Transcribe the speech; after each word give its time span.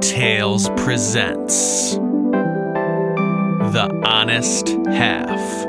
Tales 0.00 0.68
presents 0.76 1.94
The 3.72 3.90
Honest 4.04 4.68
Half. 4.86 5.68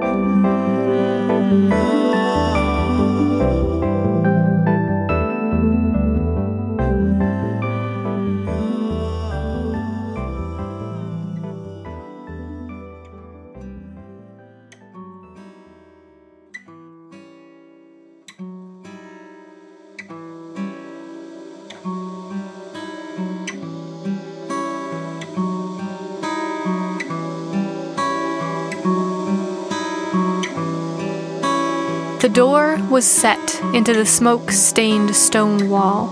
The 32.20 32.28
door 32.28 32.78
was 32.90 33.06
set 33.06 33.62
into 33.74 33.94
the 33.94 34.06
smoke 34.06 34.52
stained 34.52 35.16
stone 35.16 35.70
wall 35.70 36.10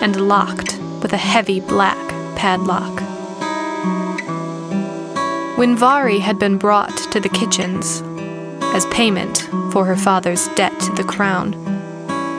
and 0.00 0.28
locked 0.28 0.76
with 1.00 1.12
a 1.12 1.16
heavy 1.16 1.60
black 1.60 1.96
padlock. 2.34 3.00
When 5.56 5.76
Vari 5.76 6.18
had 6.18 6.40
been 6.40 6.58
brought 6.58 6.96
to 7.12 7.20
the 7.20 7.28
kitchens 7.28 8.02
as 8.74 8.86
payment 8.86 9.48
for 9.70 9.84
her 9.84 9.94
father's 9.94 10.48
debt 10.56 10.76
to 10.80 10.92
the 10.94 11.04
crown, 11.04 11.54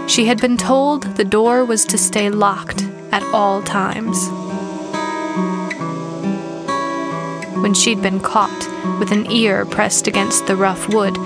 she 0.10 0.26
had 0.26 0.42
been 0.42 0.58
told 0.58 1.04
the 1.16 1.24
door 1.24 1.64
was 1.64 1.86
to 1.86 1.98
stay 1.98 2.30
locked 2.30 2.84
at 3.14 3.24
all 3.34 3.64
times. 3.64 4.18
When 7.64 7.74
she'd 7.74 8.02
been 8.02 8.20
caught 8.20 8.68
with 9.00 9.14
an 9.14 9.32
ear 9.32 9.66
pressed 9.66 10.08
against 10.08 10.46
the 10.48 10.58
rough 10.58 10.90
wood, 10.90 11.18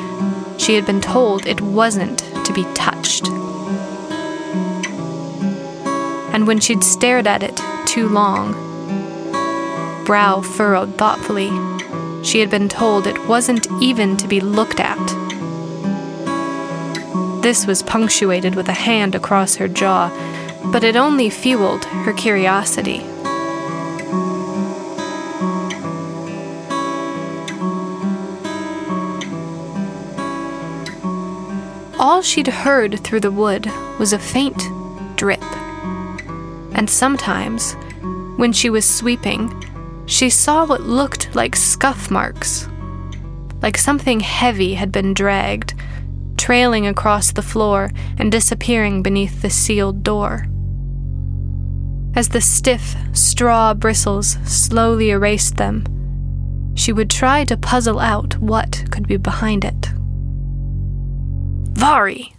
she 0.62 0.76
had 0.76 0.86
been 0.86 1.02
told 1.02 1.48
it 1.48 1.59
wasn't 1.59 2.20
to 2.45 2.54
be 2.54 2.64
touched. 2.76 3.28
And 6.34 6.45
when 6.45 6.59
she'd 6.59 6.84
stared 6.84 7.26
at 7.26 7.42
it 7.42 7.59
too 7.88 8.08
long, 8.08 8.54
brow 10.06 10.42
furrowed 10.42 10.95
thoughtfully, 11.00 11.50
she 12.23 12.39
had 12.39 12.52
been 12.52 12.70
told 12.70 13.08
it 13.08 13.28
wasn't 13.28 13.67
even 13.82 14.16
to 14.17 14.28
be 14.28 14.39
looked 14.39 14.80
at. 14.80 15.00
This 17.42 17.66
was 17.66 17.82
punctuated 17.82 18.54
with 18.54 18.70
a 18.70 18.73
hand 18.73 19.16
across 19.16 19.56
her 19.56 19.67
jaw, 19.67 20.09
but 20.72 20.84
it 20.84 20.95
only 20.95 21.32
fueled 21.32 21.86
her 21.86 22.14
curiosity. 22.14 23.11
All 32.22 32.25
she'd 32.25 32.45
heard 32.45 33.00
through 33.00 33.22
the 33.22 33.31
wood 33.31 33.66
was 33.97 34.14
a 34.14 34.19
faint 34.19 34.61
drip. 35.17 35.41
And 36.75 36.88
sometimes, 36.88 37.73
when 38.38 38.53
she 38.53 38.69
was 38.69 38.86
sweeping, 38.86 39.52
she 40.05 40.30
saw 40.30 40.67
what 40.67 40.81
looked 40.81 41.33
like 41.33 41.55
scuff 41.55 42.11
marks. 42.11 42.69
Like 43.64 43.75
something 43.75 44.19
heavy 44.19 44.75
had 44.75 44.92
been 44.92 45.16
dragged, 45.16 45.73
trailing 46.38 46.86
across 46.86 47.31
the 47.31 47.42
floor 47.42 47.89
and 48.19 48.31
disappearing 48.31 49.02
beneath 49.02 49.42
the 49.42 49.49
sealed 49.49 50.03
door. 50.03 50.45
As 52.16 52.30
the 52.30 52.42
stiff 52.42 52.95
straw 53.14 53.73
bristles 53.73 54.37
slowly 54.45 55.10
erased 55.10 55.58
them, 55.58 55.86
she 56.76 56.93
would 56.93 57.10
try 57.10 57.45
to 57.45 57.58
puzzle 57.58 57.98
out 57.98 58.37
what 58.37 58.83
could 58.92 59.08
be 59.08 59.17
behind 59.17 59.65
it. 59.65 59.80
Vari! 61.81 62.36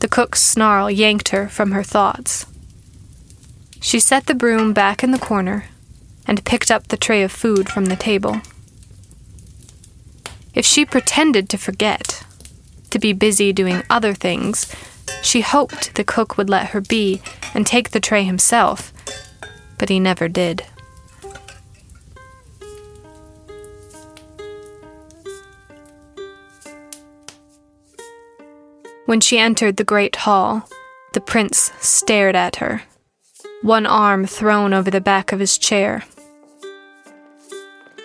The 0.00 0.08
cook's 0.08 0.42
snarl 0.42 0.90
yanked 0.90 1.30
her 1.30 1.48
from 1.48 1.70
her 1.70 1.82
thoughts. 1.82 2.44
She 3.80 3.98
set 3.98 4.26
the 4.26 4.34
broom 4.34 4.74
back 4.74 5.02
in 5.02 5.12
the 5.12 5.18
corner 5.18 5.64
and 6.26 6.44
picked 6.44 6.70
up 6.70 6.88
the 6.88 6.98
tray 6.98 7.22
of 7.22 7.32
food 7.32 7.70
from 7.70 7.86
the 7.86 7.96
table. 7.96 8.42
If 10.52 10.66
she 10.66 10.84
pretended 10.84 11.48
to 11.48 11.56
forget, 11.56 12.22
to 12.90 12.98
be 12.98 13.14
busy 13.14 13.50
doing 13.50 13.82
other 13.88 14.12
things, 14.12 14.70
she 15.22 15.40
hoped 15.40 15.94
the 15.94 16.04
cook 16.04 16.36
would 16.36 16.50
let 16.50 16.72
her 16.72 16.82
be 16.82 17.22
and 17.54 17.66
take 17.66 17.92
the 17.92 18.00
tray 18.00 18.24
himself, 18.24 18.92
but 19.78 19.88
he 19.88 19.98
never 19.98 20.28
did. 20.28 20.66
When 29.12 29.20
she 29.20 29.38
entered 29.38 29.76
the 29.76 29.84
great 29.84 30.16
hall, 30.16 30.66
the 31.12 31.20
prince 31.20 31.70
stared 31.80 32.34
at 32.34 32.56
her, 32.56 32.84
one 33.60 33.84
arm 33.84 34.24
thrown 34.24 34.72
over 34.72 34.90
the 34.90 35.02
back 35.02 35.32
of 35.32 35.38
his 35.38 35.58
chair. 35.58 36.04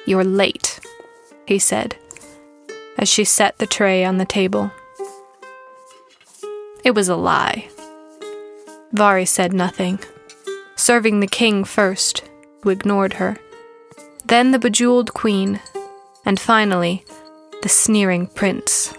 You're 0.06 0.26
late, 0.26 0.82
he 1.46 1.60
said, 1.60 1.96
as 2.98 3.08
she 3.08 3.24
set 3.24 3.58
the 3.58 3.66
tray 3.66 4.04
on 4.04 4.18
the 4.18 4.26
table. 4.26 4.70
It 6.84 6.92
was 6.92 7.08
a 7.08 7.16
lie. 7.16 7.70
Vari 8.92 9.24
said 9.24 9.54
nothing, 9.54 10.00
serving 10.76 11.22
the 11.22 11.28
king 11.28 11.64
first, 11.64 12.30
who 12.64 12.70
ignored 12.70 13.14
her, 13.14 13.38
then 14.26 14.52
the 14.52 14.60
bejeweled 14.60 15.14
queen, 15.14 15.62
and 16.26 16.38
finally, 16.38 17.06
the 17.62 17.70
sneering 17.70 18.28
prince. 18.28 18.94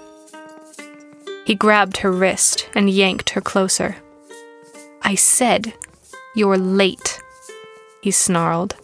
He 1.48 1.54
grabbed 1.54 1.96
her 1.96 2.12
wrist 2.12 2.68
and 2.74 2.90
yanked 2.90 3.30
her 3.30 3.40
closer. 3.40 3.96
I 5.00 5.14
said, 5.14 5.72
You're 6.34 6.58
late, 6.58 7.22
he 8.02 8.10
snarled. 8.10 8.76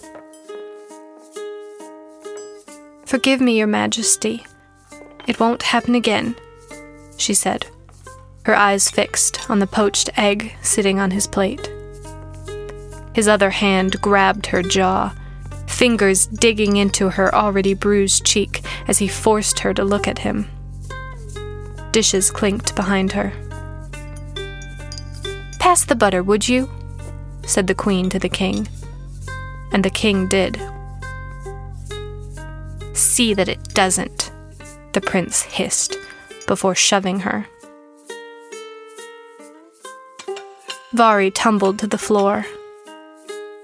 Forgive 3.04 3.42
me, 3.42 3.58
Your 3.58 3.66
Majesty. 3.66 4.46
It 5.26 5.38
won't 5.38 5.62
happen 5.62 5.94
again, 5.94 6.36
she 7.18 7.34
said, 7.34 7.66
her 8.46 8.56
eyes 8.56 8.90
fixed 8.90 9.50
on 9.50 9.58
the 9.58 9.66
poached 9.66 10.08
egg 10.16 10.56
sitting 10.62 10.98
on 10.98 11.10
his 11.10 11.26
plate. 11.26 11.70
His 13.14 13.28
other 13.28 13.50
hand 13.50 14.00
grabbed 14.00 14.46
her 14.46 14.62
jaw, 14.62 15.14
fingers 15.66 16.26
digging 16.28 16.78
into 16.78 17.10
her 17.10 17.34
already 17.34 17.74
bruised 17.74 18.24
cheek 18.24 18.62
as 18.88 19.00
he 19.00 19.06
forced 19.06 19.58
her 19.58 19.74
to 19.74 19.84
look 19.84 20.08
at 20.08 20.20
him. 20.20 20.48
Dishes 21.94 22.32
clinked 22.32 22.74
behind 22.74 23.12
her. 23.12 23.32
Pass 25.60 25.84
the 25.84 25.94
butter, 25.94 26.24
would 26.24 26.48
you? 26.48 26.68
said 27.46 27.68
the 27.68 27.74
queen 27.76 28.10
to 28.10 28.18
the 28.18 28.28
king. 28.28 28.66
And 29.70 29.84
the 29.84 29.90
king 29.90 30.26
did. 30.26 30.60
See 32.94 33.32
that 33.34 33.48
it 33.48 33.62
doesn't, 33.74 34.32
the 34.92 35.00
prince 35.00 35.42
hissed 35.42 35.96
before 36.48 36.74
shoving 36.74 37.20
her. 37.20 37.46
Vari 40.94 41.30
tumbled 41.30 41.78
to 41.78 41.86
the 41.86 41.96
floor. 41.96 42.44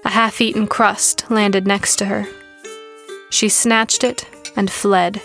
A 0.05 0.09
half 0.09 0.39
eaten 0.39 0.67
crust 0.67 1.29
landed 1.29 1.67
next 1.67 1.97
to 1.97 2.05
her. 2.05 2.25
She 3.29 3.49
snatched 3.49 4.05
it 4.05 4.25
and 4.55 4.71
fled 4.71 5.21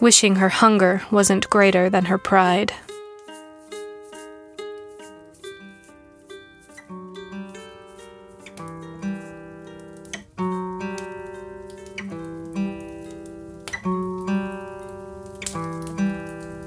wishing 0.00 0.36
her 0.36 0.48
hunger 0.48 1.02
wasn't 1.10 1.48
greater 1.50 1.88
than 1.88 2.06
her 2.06 2.18
pride. 2.18 2.72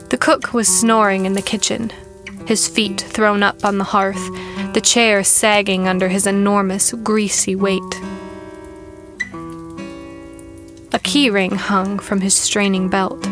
The 0.10 0.18
cook 0.20 0.54
was 0.54 0.68
snoring 0.68 1.26
in 1.26 1.34
the 1.34 1.42
kitchen, 1.42 1.92
his 2.46 2.68
feet 2.68 3.02
thrown 3.02 3.44
up 3.44 3.64
on 3.64 3.78
the 3.78 3.84
hearth, 3.84 4.24
the 4.74 4.82
chair 4.82 5.24
sagging 5.24 5.88
under 5.88 6.08
his 6.08 6.26
enormous, 6.26 6.94
greasy 6.94 7.56
weight. 7.56 7.87
A 11.18 11.20
keyring 11.20 11.56
hung 11.56 11.98
from 11.98 12.22
his 12.22 12.36
straining 12.36 12.90
belt. 12.90 13.28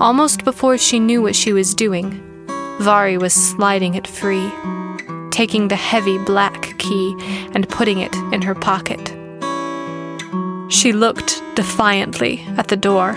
Almost 0.00 0.42
before 0.44 0.78
she 0.78 0.98
knew 0.98 1.22
what 1.22 1.36
she 1.36 1.52
was 1.52 1.76
doing, 1.76 2.20
Vari 2.80 3.16
was 3.16 3.32
sliding 3.32 3.94
it 3.94 4.08
free, 4.08 4.50
taking 5.30 5.68
the 5.68 5.76
heavy 5.76 6.18
black 6.18 6.76
key 6.78 7.14
and 7.54 7.68
putting 7.68 8.00
it 8.00 8.12
in 8.32 8.42
her 8.42 8.56
pocket. 8.56 9.14
She 10.72 10.92
looked 10.92 11.40
defiantly 11.54 12.44
at 12.56 12.66
the 12.66 12.76
door. 12.76 13.12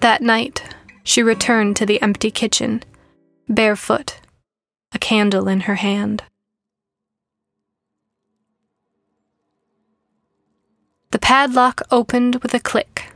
That 0.00 0.22
night, 0.22 0.62
she 1.04 1.22
returned 1.22 1.76
to 1.76 1.84
the 1.84 2.00
empty 2.00 2.30
kitchen, 2.30 2.82
barefoot, 3.60 4.16
a 4.94 4.98
candle 4.98 5.46
in 5.46 5.60
her 5.68 5.74
hand. 5.74 6.22
The 11.10 11.18
padlock 11.18 11.82
opened 11.90 12.36
with 12.36 12.54
a 12.54 12.58
click, 12.58 13.12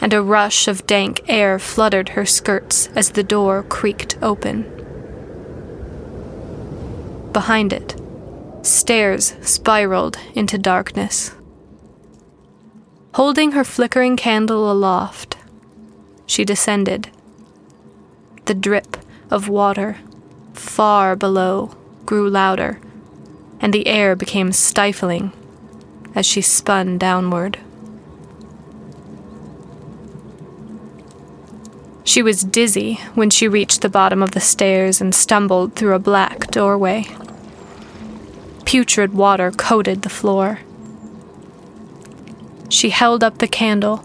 and 0.00 0.12
a 0.12 0.20
rush 0.20 0.66
of 0.66 0.84
dank 0.88 1.20
air 1.28 1.60
fluttered 1.60 2.08
her 2.16 2.26
skirts 2.26 2.88
as 2.96 3.12
the 3.12 3.22
door 3.22 3.62
creaked 3.62 4.18
open. 4.20 4.64
Behind 7.32 7.72
it, 7.72 7.94
stairs 8.62 9.36
spiraled 9.42 10.18
into 10.34 10.58
darkness. 10.58 11.36
Holding 13.14 13.52
her 13.52 13.62
flickering 13.62 14.16
candle 14.16 14.72
aloft, 14.72 15.36
she 16.26 16.44
descended. 16.44 17.10
The 18.46 18.54
drip 18.54 18.96
of 19.30 19.48
water 19.48 19.98
far 20.54 21.16
below 21.16 21.76
grew 22.06 22.28
louder, 22.28 22.80
and 23.60 23.72
the 23.72 23.86
air 23.86 24.16
became 24.16 24.52
stifling 24.52 25.32
as 26.14 26.26
she 26.26 26.40
spun 26.40 26.98
downward. 26.98 27.58
She 32.04 32.22
was 32.22 32.42
dizzy 32.42 32.94
when 33.14 33.28
she 33.28 33.46
reached 33.46 33.82
the 33.82 33.90
bottom 33.90 34.22
of 34.22 34.30
the 34.30 34.40
stairs 34.40 35.00
and 35.00 35.14
stumbled 35.14 35.74
through 35.74 35.94
a 35.94 35.98
black 35.98 36.50
doorway. 36.50 37.04
Putrid 38.64 39.12
water 39.12 39.50
coated 39.50 40.02
the 40.02 40.08
floor. 40.08 40.60
She 42.70 42.90
held 42.90 43.22
up 43.22 43.38
the 43.38 43.46
candle 43.46 44.04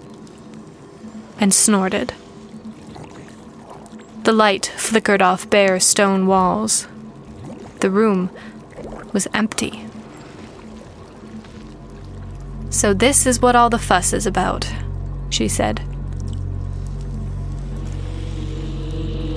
and 1.39 1.53
snorted. 1.53 2.13
The 4.23 4.31
light 4.31 4.67
flickered 4.77 5.21
off 5.21 5.49
bare 5.49 5.81
stone 5.81 6.27
walls. 6.27 6.87
The 7.81 7.89
room 7.89 8.29
was 9.11 9.27
empty. 9.33 9.85
So, 12.69 12.93
this 12.93 13.25
is 13.25 13.41
what 13.41 13.57
all 13.57 13.69
the 13.69 13.77
fuss 13.77 14.13
is 14.13 14.25
about, 14.25 14.73
she 15.29 15.49
said. 15.49 15.81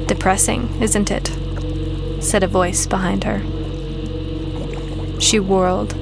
Depressing, 0.06 0.81
isn't 0.81 1.11
it? 1.11 1.33
said 2.23 2.44
a 2.44 2.49
voice 2.49 2.87
behind 2.87 3.25
her. 3.25 3.41
She 5.21 5.41
whirled. 5.41 5.94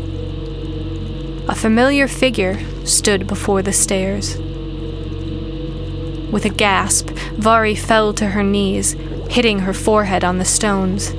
A 1.49 1.55
familiar 1.55 2.07
figure 2.07 2.61
stood 2.85 3.27
before 3.27 3.63
the 3.63 3.73
stairs. 3.73 4.37
With 6.31 6.45
a 6.45 6.51
gasp, 6.51 7.11
Vari 7.37 7.75
fell 7.75 8.13
to 8.15 8.29
her 8.29 8.43
knees, 8.43 8.93
hitting 9.29 9.61
her 9.61 9.73
forehead 9.73 10.25
on 10.25 10.39
the 10.39 10.45
stones. 10.45 11.13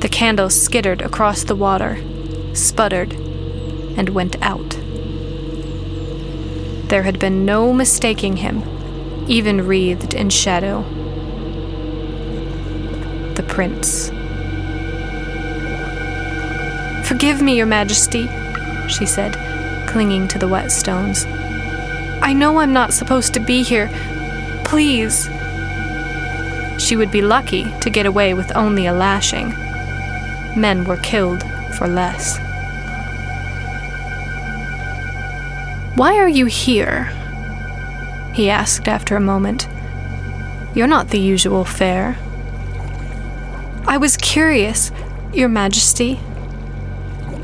The 0.00 0.08
candle 0.10 0.50
skittered 0.50 1.02
across 1.02 1.44
the 1.44 1.56
water, 1.56 1.98
sputtered, 2.54 3.12
and 3.12 4.10
went 4.10 4.40
out. 4.40 4.78
There 6.88 7.02
had 7.02 7.18
been 7.18 7.44
no 7.44 7.72
mistaking 7.72 8.38
him, 8.38 8.62
even 9.28 9.66
wreathed 9.66 10.14
in 10.14 10.30
shadow. 10.30 10.82
The 13.34 13.42
prince. 13.42 14.08
Forgive 17.08 17.42
me, 17.42 17.56
Your 17.56 17.66
Majesty, 17.66 18.28
she 18.88 19.04
said, 19.04 19.36
clinging 19.88 20.28
to 20.28 20.38
the 20.38 20.48
wet 20.48 20.70
stones. 20.70 21.26
I 22.20 22.32
know 22.32 22.58
I'm 22.60 22.72
not 22.72 22.92
supposed 22.92 23.34
to 23.34 23.40
be 23.40 23.62
here. 23.62 23.88
Please. 24.68 25.28
She 26.78 26.94
would 26.94 27.10
be 27.10 27.22
lucky 27.22 27.64
to 27.80 27.88
get 27.88 28.04
away 28.04 28.34
with 28.34 28.54
only 28.54 28.86
a 28.86 28.92
lashing. 28.92 29.48
Men 30.60 30.84
were 30.84 30.98
killed 30.98 31.42
for 31.78 31.88
less. 31.88 32.38
Why 35.96 36.18
are 36.18 36.28
you 36.28 36.44
here? 36.44 37.04
He 38.34 38.50
asked 38.50 38.88
after 38.88 39.16
a 39.16 39.20
moment. 39.20 39.66
You're 40.74 40.86
not 40.86 41.08
the 41.08 41.18
usual 41.18 41.64
fare. 41.64 42.18
I 43.86 43.96
was 43.96 44.18
curious, 44.18 44.92
Your 45.32 45.48
Majesty. 45.48 46.20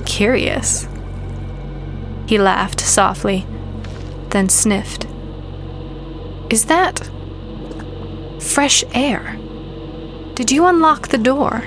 Curious? 0.05 0.87
He 2.27 2.38
laughed 2.38 2.81
softly, 2.81 3.47
then 4.29 4.50
sniffed. 4.50 5.06
Is 6.50 6.67
that 6.67 7.11
fresh 8.44 8.85
air? 8.93 9.37
Did 10.35 10.52
you 10.52 10.67
unlock 10.67 11.08
the 11.08 11.19
door? 11.19 11.64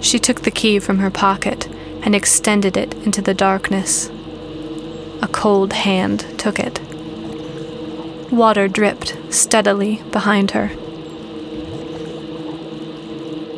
She 0.00 0.18
took 0.18 0.42
the 0.42 0.50
key 0.50 0.78
from 0.78 0.98
her 0.98 1.10
pocket 1.10 1.66
and 2.02 2.14
extended 2.14 2.76
it 2.76 2.94
into 2.94 3.22
the 3.22 3.34
darkness. 3.34 4.10
A 5.22 5.28
cold 5.30 5.72
hand 5.72 6.24
took 6.38 6.58
it. 6.58 6.80
Water 8.30 8.68
dripped 8.68 9.16
steadily 9.30 10.02
behind 10.12 10.52
her. 10.52 10.70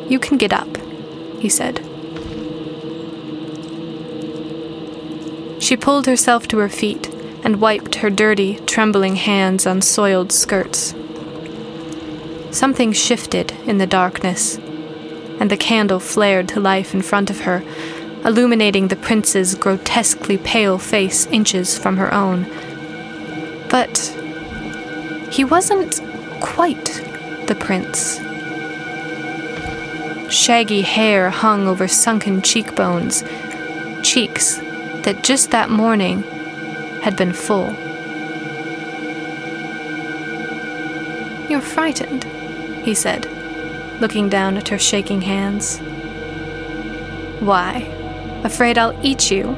You 0.09 0.19
can 0.19 0.37
get 0.37 0.51
up, 0.51 0.77
he 1.39 1.49
said. 1.49 1.77
She 5.61 5.77
pulled 5.77 6.07
herself 6.07 6.47
to 6.49 6.57
her 6.57 6.69
feet 6.69 7.12
and 7.43 7.59
wiped 7.59 7.95
her 7.95 8.09
dirty, 8.09 8.55
trembling 8.65 9.17
hands 9.17 9.67
on 9.67 9.81
soiled 9.81 10.31
skirts. 10.31 10.95
Something 12.51 12.93
shifted 12.93 13.51
in 13.65 13.79
the 13.79 13.87
darkness, 13.87 14.57
and 15.39 15.51
the 15.51 15.57
candle 15.57 15.99
flared 15.99 16.47
to 16.49 16.59
life 16.59 16.93
in 16.93 17.01
front 17.01 17.29
of 17.29 17.41
her, 17.41 17.63
illuminating 18.23 18.87
the 18.87 18.95
prince's 18.95 19.55
grotesquely 19.55 20.37
pale 20.37 20.77
face 20.77 21.25
inches 21.27 21.77
from 21.77 21.97
her 21.97 22.13
own. 22.13 22.45
But 23.69 23.97
he 25.31 25.43
wasn't 25.43 25.99
quite 26.39 26.85
the 27.47 27.55
prince. 27.59 28.19
Shaggy 30.33 30.81
hair 30.81 31.29
hung 31.29 31.67
over 31.67 31.87
sunken 31.87 32.41
cheekbones, 32.41 33.23
cheeks 34.03 34.57
that 35.03 35.21
just 35.23 35.51
that 35.51 35.69
morning 35.69 36.23
had 37.03 37.17
been 37.17 37.33
full. 37.33 37.69
You're 41.49 41.59
frightened, 41.59 42.23
he 42.85 42.95
said, 42.95 43.27
looking 43.99 44.29
down 44.29 44.55
at 44.55 44.69
her 44.69 44.79
shaking 44.79 45.21
hands. 45.21 45.79
Why? 47.41 47.81
Afraid 48.45 48.77
I'll 48.77 48.97
eat 49.05 49.29
you? 49.29 49.53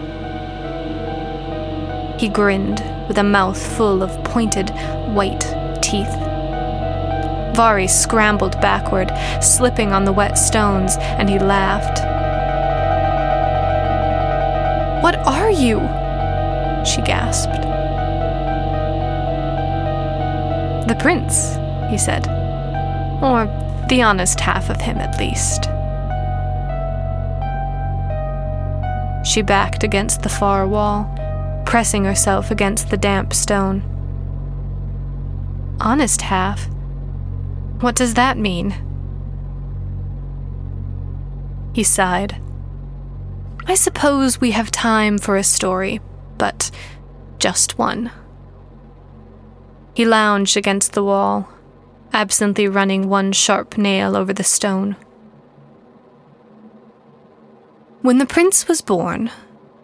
He 2.18 2.30
grinned 2.30 2.84
with 3.08 3.20
a 3.20 3.24
mouth 3.24 3.62
full 3.78 4.02
of 4.02 4.24
pointed, 4.24 4.72
white 5.14 5.46
teeth. 5.84 6.14
Vari 7.56 7.88
scrambled 7.88 8.60
backward, 8.60 9.12
slipping 9.40 9.94
on 9.94 10.04
the 10.06 10.12
wet 10.12 10.38
stones, 10.40 10.98
and 10.98 11.30
he 11.30 11.38
laughed. 11.38 12.00
What 15.04 15.16
are 15.28 15.52
you? 15.52 15.78
She 16.86 17.02
gasped. 17.02 17.15
The 20.88 20.96
prince, 21.00 21.56
he 21.90 21.98
said. 21.98 22.28
Or 23.22 23.46
the 23.90 24.02
honest 24.02 24.40
half 24.40 24.70
of 24.70 24.80
him, 24.80 24.98
at 24.98 25.20
least. 25.20 25.66
She 29.28 29.42
backed 29.42 29.84
against 29.84 30.22
the 30.22 30.30
far 30.30 30.68
wall, 30.68 31.12
pressing 31.66 32.06
herself 32.06 32.52
against 32.52 32.90
the 32.90 32.98
damp 32.98 33.34
stone. 33.34 33.82
Honest 35.82 36.22
half? 36.22 36.70
What 37.82 37.96
does 37.96 38.14
that 38.14 38.38
mean? 38.38 38.74
He 41.74 41.84
sighed. 41.84 42.40
I 43.68 43.76
suppose 43.76 44.40
we 44.40 44.52
have 44.52 44.70
time 44.72 45.18
for 45.18 45.36
a 45.36 45.44
story, 45.44 46.00
but 46.38 46.70
just 47.46 47.78
one. 47.78 48.10
He 49.94 50.04
lounged 50.04 50.58
against 50.58 50.94
the 50.94 51.04
wall, 51.04 51.48
absently 52.12 52.68
running 52.68 53.08
one 53.08 53.34
sharp 53.34 53.78
nail 53.78 54.18
over 54.18 54.34
the 54.34 54.44
stone. 54.44 54.96
When 58.02 58.18
the 58.18 58.26
prince 58.26 58.68
was 58.68 58.82
born, 58.82 59.30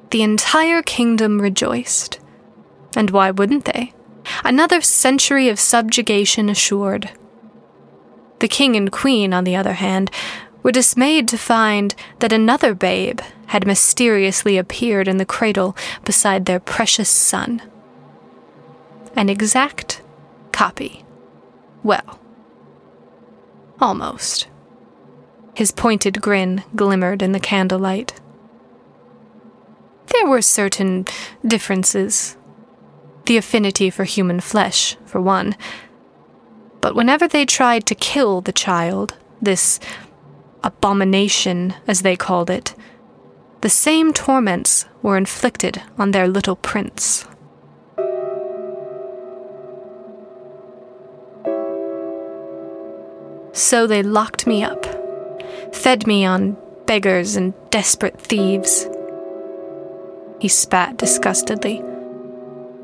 the 0.10 0.24
entire 0.24 0.82
kingdom 0.82 1.40
rejoiced. 1.40 2.20
And 2.96 3.12
why 3.12 3.30
wouldn't 3.30 3.66
they? 3.66 3.94
Another 4.44 4.82
century 4.82 5.48
of 5.48 5.60
subjugation 5.60 6.50
assured. 6.50 7.12
The 8.40 8.48
king 8.48 8.76
and 8.76 8.92
queen, 8.92 9.36
on 9.36 9.44
the 9.44 9.56
other 9.56 9.74
hand, 9.74 10.10
were 10.64 10.72
dismayed 10.72 11.28
to 11.28 11.38
find 11.38 11.96
that 12.20 12.34
another 12.34 12.74
babe 12.74 13.20
had 13.48 13.68
mysteriously 13.68 14.58
appeared 14.58 15.08
in 15.08 15.18
the 15.18 15.26
cradle 15.26 15.76
beside 16.06 16.46
their 16.46 16.60
precious 16.60 17.10
son. 17.10 17.62
An 19.16 19.30
exact 19.30 20.02
copy. 20.52 21.04
Well, 21.84 22.20
almost. 23.80 24.48
His 25.54 25.72
pointed 25.72 26.22
grin 26.22 26.64
glimmered 26.76 27.22
in 27.22 27.34
the 27.34 27.40
candlelight. 27.40 28.20
There 30.08 30.28
were 30.28 30.42
certain 30.42 31.06
differences. 31.46 32.38
The 33.26 33.38
affinity 33.38 33.90
for 33.90 34.04
human 34.04 34.40
flesh, 34.40 34.96
for 35.06 35.22
one. 35.22 35.56
But 36.80 36.96
whenever 36.96 37.28
they 37.28 37.46
tried 37.46 37.86
to 37.88 37.96
kill 37.96 38.42
the 38.42 38.52
child, 38.52 39.16
this 39.42 39.80
abomination, 40.64 41.74
as 41.88 42.02
they 42.02 42.16
called 42.16 42.50
it, 42.50 42.76
the 43.62 43.70
same 43.70 44.14
torments 44.14 44.86
were 45.02 45.18
inflicted 45.18 45.82
on 45.98 46.12
their 46.12 46.28
little 46.28 46.56
prince. 46.56 47.26
So 53.54 53.86
they 53.86 54.02
locked 54.02 54.48
me 54.48 54.64
up, 54.64 54.86
fed 55.74 56.08
me 56.08 56.26
on 56.26 56.58
beggars 56.86 57.36
and 57.36 57.54
desperate 57.70 58.20
thieves. 58.20 58.88
He 60.40 60.48
spat 60.48 60.98
disgustedly. 60.98 61.84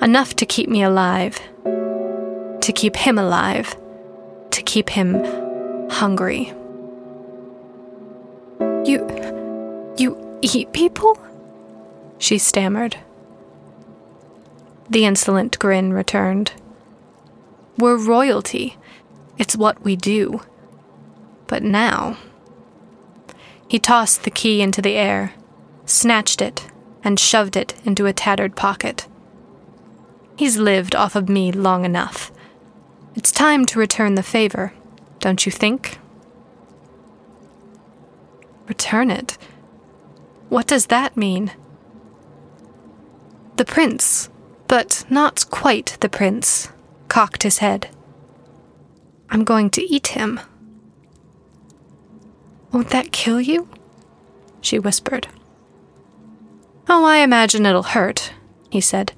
Enough 0.02 0.36
to 0.36 0.46
keep 0.46 0.70
me 0.70 0.84
alive. 0.84 1.40
To 1.64 2.72
keep 2.74 2.96
him 2.96 3.18
alive. 3.18 3.76
To 4.52 4.62
keep 4.62 4.90
him 4.92 5.24
hungry. 5.90 6.54
You. 8.88 9.06
you 9.98 10.40
eat 10.42 10.72
people? 10.72 11.20
She 12.20 12.38
stammered. 12.38 12.96
The 14.90 15.04
insolent 15.04 15.60
grin 15.60 15.92
returned. 15.92 16.54
We're 17.78 17.98
royalty. 17.98 18.78
It's 19.38 19.58
what 19.58 19.84
we 19.84 19.98
do. 19.98 20.42
But 21.48 21.64
now. 21.64 22.18
He 23.68 23.78
tossed 23.78 24.24
the 24.24 24.32
key 24.32 24.62
into 24.62 24.82
the 24.82 24.96
air, 24.96 25.34
snatched 25.86 26.42
it, 26.42 26.70
and 27.04 27.20
shoved 27.20 27.58
it 27.58 27.76
into 27.84 28.06
a 28.06 28.14
tattered 28.14 28.56
pocket. 28.56 29.06
He's 30.38 30.56
lived 30.56 30.96
off 30.96 31.14
of 31.14 31.28
me 31.28 31.52
long 31.52 31.84
enough. 31.84 32.32
It's 33.16 33.34
time 33.34 33.66
to 33.66 33.80
return 33.80 34.16
the 34.16 34.24
favor, 34.24 34.72
don't 35.20 35.46
you 35.46 35.52
think? 35.52 36.00
Return 38.68 39.10
it? 39.10 39.38
What 40.50 40.68
does 40.68 40.88
that 40.88 41.18
mean? 41.18 41.52
The 43.56 43.66
prince, 43.66 44.30
but 44.68 45.06
not 45.10 45.50
quite 45.50 45.98
the 46.00 46.10
prince, 46.10 46.70
cocked 47.08 47.44
his 47.44 47.58
head. 47.58 47.90
I'm 49.30 49.44
going 49.44 49.70
to 49.72 49.82
eat 49.82 50.08
him. 50.08 50.40
Won't 52.72 52.90
that 52.90 53.12
kill 53.12 53.42
you? 53.42 53.68
She 54.62 54.80
whispered. 54.80 55.28
Oh, 56.90 57.04
I 57.04 57.18
imagine 57.18 57.66
it'll 57.66 57.84
hurt, 57.84 58.34
he 58.70 58.80
said. 58.80 59.14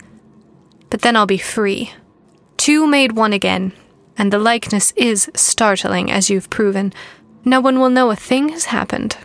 But 0.89 1.01
then 1.01 1.15
I'll 1.15 1.25
be 1.27 1.37
free. 1.37 1.91
Two 2.57 2.87
made 2.87 3.13
one 3.13 3.33
again, 3.33 3.73
and 4.17 4.33
the 4.33 4.39
likeness 4.39 4.91
is 4.95 5.29
startling, 5.35 6.11
as 6.11 6.29
you've 6.29 6.49
proven. 6.49 6.93
No 7.45 7.59
one 7.59 7.79
will 7.79 7.89
know 7.89 8.09
a 8.09 8.15
thing 8.15 8.49
has 8.49 8.65
happened. 8.65 9.17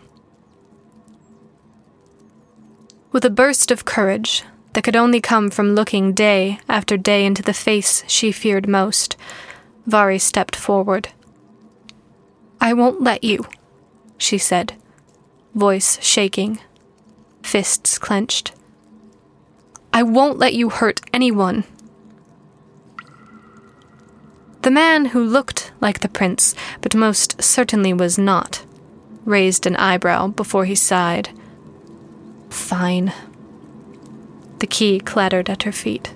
With 3.15 3.25
a 3.25 3.31
burst 3.31 3.71
of 3.71 3.85
courage 3.85 4.43
that 4.73 4.83
could 4.83 4.97
only 4.97 5.21
come 5.21 5.49
from 5.49 5.77
looking 5.77 6.15
day 6.15 6.59
after 6.69 6.97
day 6.97 7.25
into 7.25 7.45
the 7.45 7.55
face 7.55 8.03
she 8.09 8.33
feared 8.33 8.69
most, 8.69 9.17
Vari 9.87 10.19
stepped 10.19 10.57
forward. 10.57 11.11
I 12.61 12.73
won't 12.73 13.03
let 13.03 13.23
you, 13.23 13.47
she 14.19 14.37
said, 14.37 14.73
voice 15.55 15.97
shaking, 16.03 16.59
fists 17.41 17.99
clenched. 18.01 18.51
I 19.93 20.03
won't 20.03 20.41
let 20.41 20.55
you 20.55 20.71
hurt 20.71 21.01
anyone. 21.13 21.63
The 24.63 24.73
man 24.73 25.05
who 25.05 25.23
looked 25.23 25.71
like 25.81 26.01
the 26.01 26.09
prince, 26.09 26.53
but 26.81 26.97
most 26.97 27.41
certainly 27.41 27.93
was 27.93 28.19
not, 28.19 28.67
raised 29.25 29.67
an 29.67 29.77
eyebrow 29.77 30.27
before 30.27 30.65
he 30.65 30.75
sighed. 30.75 31.29
Fine. 32.55 33.13
The 34.61 34.67
key 34.67 35.01
clattered 35.01 35.51
at 35.51 35.65
her 35.65 35.73
feet. 35.73 36.15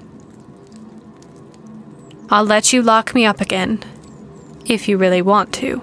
I'll 2.30 2.44
let 2.44 2.72
you 2.72 2.80
lock 2.80 3.14
me 3.14 3.26
up 3.26 3.40
again, 3.40 3.82
if 4.64 4.88
you 4.88 4.96
really 4.96 5.20
want 5.20 5.52
to. 5.54 5.82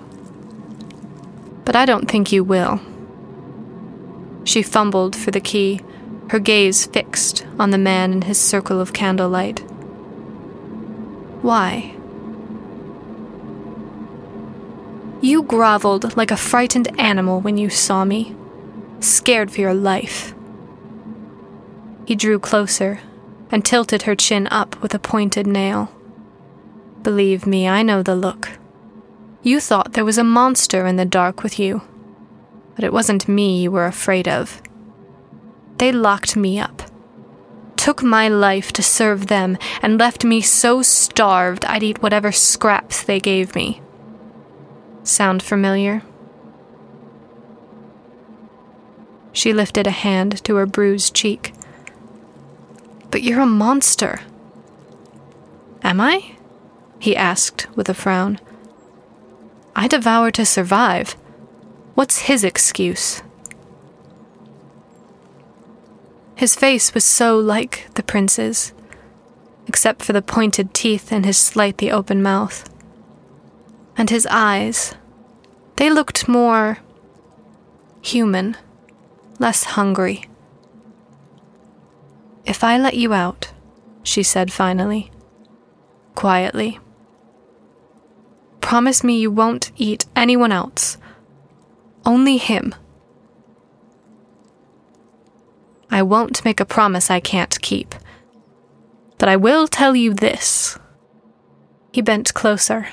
But 1.65 1.75
I 1.75 1.85
don't 1.85 2.09
think 2.09 2.31
you 2.31 2.43
will. 2.43 2.79
She 4.45 4.63
fumbled 4.63 5.15
for 5.15 5.29
the 5.29 5.41
key, 5.41 5.81
her 6.29 6.39
gaze 6.39 6.85
fixed 6.85 7.45
on 7.59 7.71
the 7.71 7.77
man 7.77 8.13
in 8.13 8.21
his 8.23 8.39
circle 8.39 8.79
of 8.79 8.93
candlelight. 8.93 9.59
Why? 11.41 11.93
You 15.21 15.43
groveled 15.43 16.15
like 16.15 16.31
a 16.31 16.37
frightened 16.37 16.99
animal 16.99 17.41
when 17.41 17.57
you 17.57 17.69
saw 17.69 18.05
me, 18.05 18.35
scared 19.01 19.51
for 19.51 19.61
your 19.61 19.73
life. 19.73 20.33
He 22.05 22.15
drew 22.15 22.39
closer 22.39 22.99
and 23.51 23.65
tilted 23.65 24.03
her 24.03 24.15
chin 24.15 24.47
up 24.51 24.81
with 24.81 24.93
a 24.93 24.99
pointed 24.99 25.47
nail. 25.47 25.91
Believe 27.01 27.45
me, 27.45 27.67
I 27.67 27.81
know 27.83 28.03
the 28.03 28.15
look. 28.15 28.51
You 29.41 29.59
thought 29.59 29.93
there 29.93 30.05
was 30.05 30.17
a 30.17 30.23
monster 30.23 30.85
in 30.85 30.95
the 30.95 31.05
dark 31.05 31.43
with 31.43 31.59
you, 31.59 31.81
but 32.75 32.83
it 32.83 32.93
wasn't 32.93 33.27
me 33.27 33.61
you 33.61 33.71
were 33.71 33.85
afraid 33.85 34.27
of. 34.27 34.61
They 35.77 35.91
locked 35.91 36.35
me 36.35 36.59
up, 36.59 36.83
took 37.75 38.01
my 38.01 38.27
life 38.27 38.71
to 38.73 38.83
serve 38.83 39.27
them, 39.27 39.57
and 39.81 39.99
left 39.99 40.23
me 40.23 40.41
so 40.41 40.81
starved 40.81 41.65
I'd 41.65 41.83
eat 41.83 42.01
whatever 42.01 42.31
scraps 42.31 43.03
they 43.03 43.19
gave 43.19 43.55
me. 43.55 43.81
Sound 45.03 45.43
familiar? 45.43 46.01
She 49.31 49.53
lifted 49.53 49.85
a 49.85 49.91
hand 49.91 50.43
to 50.45 50.55
her 50.55 50.65
bruised 50.65 51.13
cheek. 51.13 51.53
But 53.15 53.23
you're 53.23 53.39
a 53.39 53.45
monster. 53.45 54.19
Am 55.83 56.01
I? 56.01 56.35
He 56.99 57.15
asked 57.15 57.65
with 57.73 57.87
a 57.87 57.93
frown. 57.93 58.41
I 59.73 59.87
devour 59.87 60.31
to 60.31 60.45
survive. 60.45 61.15
What's 61.93 62.27
his 62.27 62.43
excuse? 62.43 63.23
His 66.35 66.57
face 66.57 66.93
was 66.93 67.05
so 67.05 67.39
like 67.39 67.87
the 67.93 68.03
prince's, 68.03 68.73
except 69.65 70.03
for 70.03 70.11
the 70.11 70.21
pointed 70.21 70.73
teeth 70.73 71.09
and 71.09 71.25
his 71.25 71.37
slightly 71.37 71.89
open 71.89 72.21
mouth 72.21 72.69
and 73.95 74.09
his 74.09 74.27
eyes. 74.29 74.93
They 75.77 75.89
looked 75.89 76.27
more 76.27 76.79
human, 78.01 78.57
less 79.39 79.63
hungry. 79.63 80.25
If 82.45 82.63
I 82.63 82.77
let 82.77 82.95
you 82.95 83.13
out, 83.13 83.51
she 84.03 84.23
said 84.23 84.51
finally, 84.51 85.11
quietly, 86.13 86.79
promise 88.61 89.03
me 89.03 89.19
you 89.19 89.31
won't 89.31 89.71
eat 89.75 90.05
anyone 90.15 90.51
else, 90.51 90.97
only 92.05 92.37
him. 92.37 92.73
I 95.89 96.01
won't 96.03 96.45
make 96.45 96.59
a 96.59 96.65
promise 96.65 97.09
I 97.09 97.19
can't 97.19 97.61
keep, 97.61 97.95
but 99.17 99.29
I 99.29 99.35
will 99.35 99.67
tell 99.67 99.95
you 99.95 100.13
this. 100.13 100.77
He 101.91 102.01
bent 102.01 102.33
closer 102.33 102.89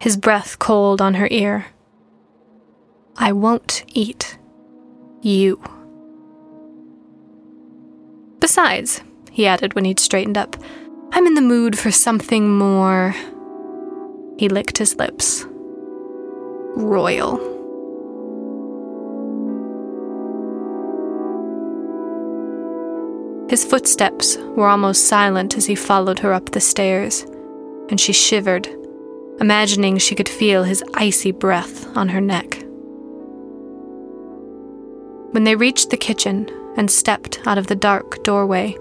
his 0.00 0.16
breath 0.16 0.58
cold 0.58 1.00
on 1.00 1.14
her 1.14 1.28
ear. 1.30 1.66
I 3.16 3.32
won't 3.32 3.84
eat 3.88 4.38
you. 5.20 5.62
Besides, 8.40 9.02
he 9.30 9.46
added 9.46 9.74
when 9.74 9.84
he'd 9.84 10.00
straightened 10.00 10.38
up, 10.38 10.56
I'm 11.12 11.26
in 11.26 11.34
the 11.34 11.40
mood 11.40 11.78
for 11.78 11.90
something 11.90 12.56
more. 12.56 13.14
He 14.38 14.48
licked 14.48 14.78
his 14.78 14.96
lips. 14.96 15.44
Royal. 16.76 17.36
His 23.50 23.64
footsteps 23.64 24.36
were 24.56 24.68
almost 24.68 25.06
silent 25.06 25.56
as 25.56 25.66
he 25.66 25.74
followed 25.74 26.20
her 26.20 26.32
up 26.32 26.50
the 26.50 26.60
stairs, 26.60 27.22
and 27.90 28.00
she 28.00 28.12
shivered 28.12 28.68
imagining 29.40 29.96
she 29.98 30.14
could 30.14 30.28
feel 30.28 30.62
his 30.62 30.84
icy 30.94 31.32
breath 31.32 31.96
on 31.96 32.08
her 32.10 32.20
neck. 32.20 32.62
When 35.32 35.44
they 35.44 35.54
reached 35.54 35.90
the 35.90 35.96
kitchen 35.96 36.50
and 36.76 36.90
stepped 36.90 37.40
out 37.46 37.56
of 37.56 37.68
the 37.68 37.76
dark 37.76 38.22
doorway, 38.24 38.76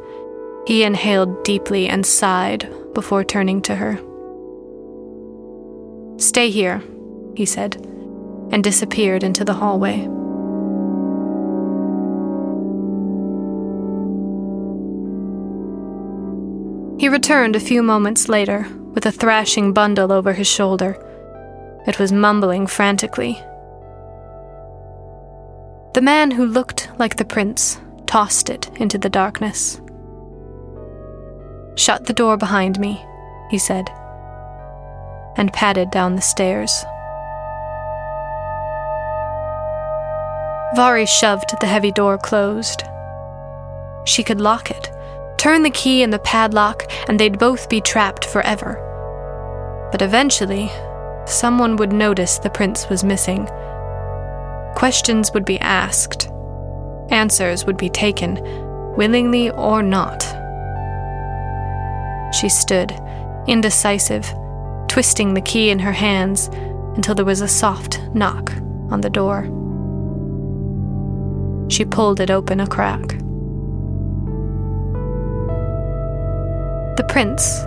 he 0.66 0.84
inhaled 0.84 1.44
deeply 1.44 1.88
and 1.88 2.06
sighed 2.06 2.68
before 2.94 3.24
turning 3.24 3.62
to 3.64 3.76
her. 3.76 4.00
Stay 6.20 6.50
here, 6.50 6.82
he 7.36 7.46
said, 7.46 7.76
and 8.52 8.64
disappeared 8.64 9.24
into 9.24 9.46
the 9.46 9.54
hallway. 9.54 10.08
He 17.00 17.08
returned 17.08 17.56
a 17.56 17.60
few 17.60 17.82
moments 17.82 18.28
later 18.28 18.68
with 18.94 19.06
a 19.06 19.12
thrashing 19.12 19.72
bundle 19.72 20.12
over 20.12 20.34
his 20.34 20.48
shoulder. 20.48 20.98
It 21.88 22.00
was 22.00 22.12
mumbling 22.12 22.68
frantically. 22.68 23.42
The 25.94 26.02
man 26.02 26.32
who 26.32 26.46
looked 26.46 26.90
like 26.98 27.16
the 27.16 27.26
prince 27.26 27.80
tossed 28.06 28.50
it 28.50 28.70
into 28.78 28.98
the 28.98 29.10
darkness. 29.10 29.82
Shut 31.76 32.06
the 32.06 32.14
door 32.14 32.38
behind 32.38 32.80
me, 32.80 33.04
he 33.50 33.58
said, 33.58 33.90
and 35.38 35.54
padded 35.54 35.92
down 35.92 36.16
the 36.16 36.22
stairs. 36.22 36.72
Vari 40.76 41.06
shoved 41.06 41.56
the 41.60 41.68
heavy 41.68 41.92
door 41.92 42.18
closed. 42.18 42.84
She 44.06 44.24
could 44.24 44.40
lock 44.40 44.70
it 44.72 44.92
turn 45.40 45.64
the 45.64 45.70
key 45.70 46.04
in 46.04 46.10
the 46.10 46.20
padlock, 46.20 46.84
and 47.08 47.18
they'd 47.18 47.40
both 47.40 47.70
be 47.70 47.80
trapped 47.80 48.26
forever. 48.26 48.78
But 49.92 50.02
eventually, 50.02 50.70
someone 51.26 51.78
would 51.78 51.94
notice 51.94 52.38
the 52.38 52.50
prince 52.50 52.90
was 52.90 53.06
missing. 53.06 53.50
Questions 54.80 55.34
would 55.34 55.44
be 55.44 55.60
asked, 55.60 56.30
answers 57.10 57.66
would 57.66 57.76
be 57.76 57.90
taken, 57.90 58.36
willingly 58.96 59.50
or 59.52 59.84
not. 59.84 60.24
She 62.34 62.48
stood, 62.48 62.98
indecisive, 63.46 64.34
twisting 64.88 65.34
the 65.34 65.42
key 65.42 65.70
in 65.70 65.80
her 65.80 65.92
hands 65.92 66.48
until 66.96 67.14
there 67.14 67.26
was 67.26 67.42
a 67.42 67.48
soft 67.50 68.00
knock 68.14 68.54
on 68.90 69.02
the 69.02 69.10
door. 69.10 69.44
She 71.70 71.84
pulled 71.84 72.22
it 72.22 72.32
open 72.32 72.62
a 72.62 72.66
crack. 72.66 73.06
The 76.96 77.06
prince, 77.10 77.66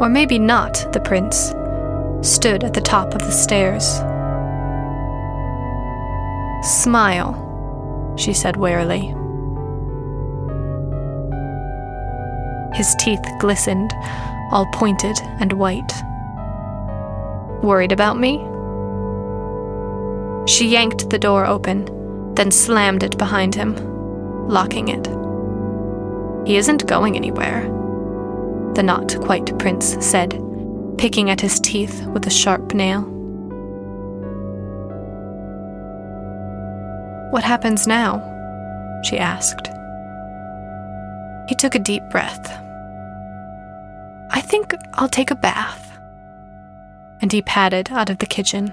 or 0.00 0.08
maybe 0.08 0.40
not 0.40 0.92
the 0.92 1.00
prince, 1.00 1.54
stood 2.28 2.64
at 2.64 2.74
the 2.74 2.80
top 2.80 3.14
of 3.14 3.20
the 3.20 3.30
stairs. 3.30 4.00
Smile, 6.62 8.14
she 8.16 8.32
said 8.32 8.56
wearily. 8.56 9.14
His 12.76 12.94
teeth 12.96 13.24
glistened, 13.38 13.92
all 14.50 14.66
pointed 14.72 15.18
and 15.40 15.52
white. 15.54 15.92
Worried 17.62 17.92
about 17.92 18.18
me? 18.18 18.38
She 20.46 20.68
yanked 20.68 21.10
the 21.10 21.18
door 21.18 21.46
open, 21.46 22.34
then 22.34 22.50
slammed 22.50 23.02
it 23.02 23.18
behind 23.18 23.54
him, 23.54 23.76
locking 24.48 24.88
it. 24.88 25.06
He 26.46 26.56
isn't 26.56 26.86
going 26.86 27.16
anywhere 27.16 27.74
the 28.78 28.82
not 28.84 29.20
quite 29.22 29.58
prince 29.58 29.96
said, 29.98 30.40
picking 30.98 31.30
at 31.30 31.40
his 31.40 31.58
teeth 31.58 32.06
with 32.06 32.24
a 32.28 32.30
sharp 32.30 32.74
nail. 32.74 33.17
What 37.30 37.44
happens 37.44 37.86
now? 37.86 38.22
she 39.02 39.18
asked. 39.18 39.68
He 41.48 41.54
took 41.54 41.74
a 41.74 41.78
deep 41.78 42.02
breath. 42.10 42.50
I 44.30 44.40
think 44.40 44.74
I'll 44.94 45.08
take 45.08 45.30
a 45.30 45.34
bath. 45.34 45.98
And 47.20 47.32
he 47.32 47.42
padded 47.42 47.90
out 47.92 48.10
of 48.10 48.18
the 48.18 48.26
kitchen. 48.26 48.72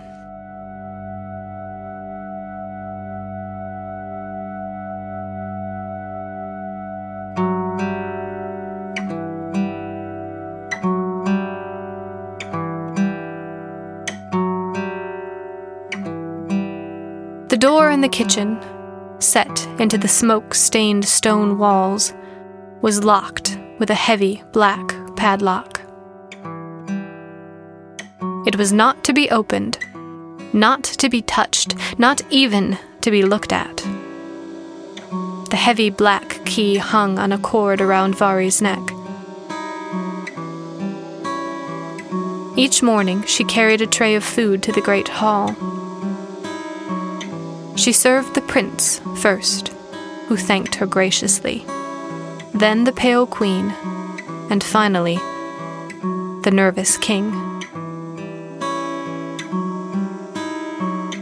The 18.06 18.10
kitchen, 18.10 18.60
set 19.18 19.65
into 19.80 19.98
the 19.98 20.08
smoke 20.08 20.54
stained 20.54 21.06
stone 21.06 21.58
walls, 21.58 22.13
was 22.84 23.04
locked 23.04 23.58
with 23.80 23.89
a 23.89 23.96
heavy 23.96 24.44
black 24.52 24.94
padlock. 25.15 25.82
It 28.46 28.58
was 28.60 28.72
not 28.72 29.04
to 29.06 29.12
be 29.13 29.32
opened, 29.32 29.80
not 30.54 30.84
to 30.84 31.10
be 31.10 31.24
touched, 31.24 31.74
not 31.98 32.22
even 32.30 32.78
to 33.02 33.10
be 33.10 33.24
looked 33.24 33.52
at. 33.52 33.78
The 35.50 35.58
heavy 35.58 35.89
black 35.89 36.46
key 36.46 36.78
hung 36.78 37.18
on 37.18 37.32
a 37.32 37.39
cord 37.39 37.82
around 37.82 38.20
Vari's 38.20 38.62
neck. 38.62 38.88
Each 42.56 42.84
morning, 42.84 43.24
she 43.24 43.44
carried 43.44 43.82
a 43.82 43.88
tray 43.88 44.13
of 44.13 44.24
food 44.24 44.62
to 44.62 44.72
the 44.72 44.82
great 44.82 45.08
hall. 45.08 45.56
She 47.76 47.92
served 47.92 48.36
the 48.36 48.42
prince 48.42 49.02
first, 49.18 49.70
who 50.28 50.38
thanked 50.38 50.76
her 50.76 50.86
graciously, 50.86 51.66
then 52.54 52.86
the 52.86 52.94
pale 52.94 53.28
queen, 53.28 53.72
and 54.50 54.64
finally, 54.64 55.18
the 56.44 56.52
nervous 56.54 56.98
king. 56.98 57.32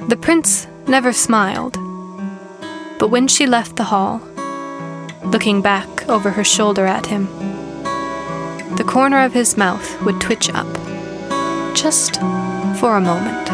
The 0.08 0.20
prince 0.22 0.68
never 0.88 1.12
smiled, 1.12 1.74
but 3.00 3.08
when 3.10 3.28
she 3.28 3.48
left 3.48 3.76
the 3.76 3.86
hall, 3.86 4.22
looking 5.26 5.62
back 5.62 6.08
over 6.08 6.30
her 6.30 6.44
shoulder 6.44 6.86
at 6.86 7.08
him, 7.08 7.26
the 8.76 8.86
corner 8.88 9.24
of 9.24 9.34
his 9.34 9.58
mouth 9.58 10.02
would 10.04 10.22
twitch 10.22 10.50
up, 10.54 10.68
just 11.74 12.18
for 12.80 12.96
a 12.96 13.02
moment. 13.02 13.53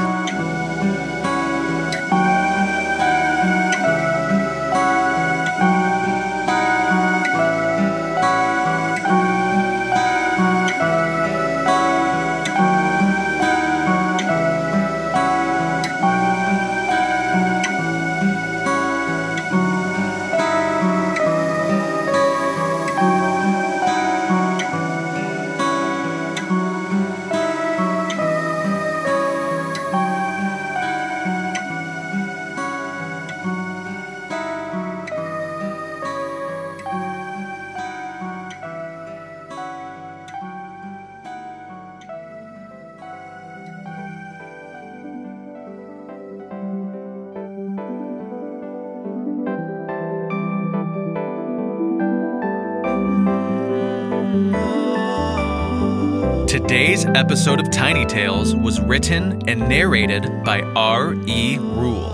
Today's 57.00 57.16
episode 57.16 57.62
of 57.62 57.72
Tiny 57.72 58.06
Tales 58.06 58.54
was 58.54 58.82
written 58.82 59.48
and 59.48 59.70
narrated 59.70 60.44
by 60.44 60.60
R. 60.76 61.14
E. 61.28 61.58
Rule. 61.58 62.14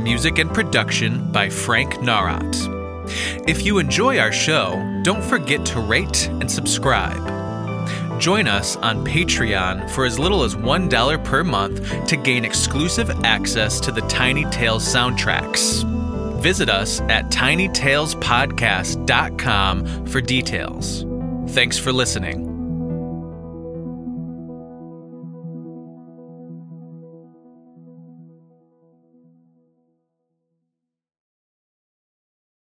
Music 0.00 0.38
and 0.38 0.50
production 0.54 1.30
by 1.30 1.50
Frank 1.50 1.92
Narat. 1.96 2.56
If 3.46 3.66
you 3.66 3.78
enjoy 3.78 4.18
our 4.18 4.32
show, 4.32 4.82
don't 5.02 5.22
forget 5.22 5.66
to 5.66 5.80
rate 5.80 6.26
and 6.28 6.50
subscribe. 6.50 7.18
Join 8.18 8.48
us 8.48 8.76
on 8.76 9.04
Patreon 9.04 9.90
for 9.90 10.06
as 10.06 10.18
little 10.18 10.42
as 10.42 10.54
$1 10.54 11.24
per 11.24 11.44
month 11.44 12.06
to 12.06 12.16
gain 12.16 12.46
exclusive 12.46 13.10
access 13.24 13.78
to 13.80 13.92
the 13.92 14.00
Tiny 14.02 14.44
Tales 14.46 14.86
soundtracks. 14.86 15.84
Visit 16.40 16.70
us 16.70 17.02
at 17.02 17.26
tinytalespodcast.com 17.26 20.06
for 20.06 20.20
details. 20.22 21.04
Thanks 21.52 21.76
for 21.76 21.92
listening. 21.92 22.47